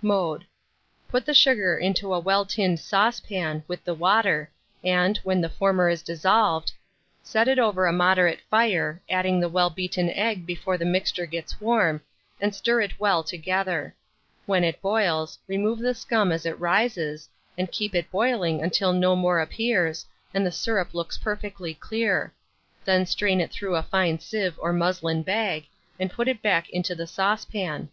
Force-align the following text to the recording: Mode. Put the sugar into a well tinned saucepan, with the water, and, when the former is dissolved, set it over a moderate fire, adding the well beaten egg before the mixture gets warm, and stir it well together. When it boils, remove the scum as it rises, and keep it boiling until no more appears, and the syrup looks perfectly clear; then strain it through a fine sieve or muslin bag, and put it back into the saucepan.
Mode. 0.00 0.46
Put 1.06 1.26
the 1.26 1.34
sugar 1.34 1.76
into 1.76 2.14
a 2.14 2.18
well 2.18 2.46
tinned 2.46 2.80
saucepan, 2.80 3.62
with 3.68 3.84
the 3.84 3.92
water, 3.92 4.50
and, 4.82 5.18
when 5.18 5.42
the 5.42 5.50
former 5.50 5.90
is 5.90 6.00
dissolved, 6.00 6.72
set 7.22 7.46
it 7.46 7.58
over 7.58 7.84
a 7.84 7.92
moderate 7.92 8.40
fire, 8.48 9.02
adding 9.10 9.38
the 9.38 9.50
well 9.50 9.68
beaten 9.68 10.08
egg 10.08 10.46
before 10.46 10.78
the 10.78 10.86
mixture 10.86 11.26
gets 11.26 11.60
warm, 11.60 12.00
and 12.40 12.54
stir 12.54 12.80
it 12.80 12.98
well 12.98 13.22
together. 13.22 13.94
When 14.46 14.64
it 14.64 14.80
boils, 14.80 15.38
remove 15.46 15.78
the 15.78 15.92
scum 15.92 16.32
as 16.32 16.46
it 16.46 16.58
rises, 16.58 17.28
and 17.58 17.70
keep 17.70 17.94
it 17.94 18.10
boiling 18.10 18.62
until 18.62 18.94
no 18.94 19.14
more 19.14 19.40
appears, 19.40 20.06
and 20.32 20.46
the 20.46 20.50
syrup 20.50 20.94
looks 20.94 21.18
perfectly 21.18 21.74
clear; 21.74 22.32
then 22.86 23.04
strain 23.04 23.42
it 23.42 23.50
through 23.52 23.76
a 23.76 23.82
fine 23.82 24.20
sieve 24.20 24.58
or 24.58 24.72
muslin 24.72 25.22
bag, 25.22 25.66
and 26.00 26.10
put 26.10 26.28
it 26.28 26.40
back 26.40 26.70
into 26.70 26.94
the 26.94 27.06
saucepan. 27.06 27.90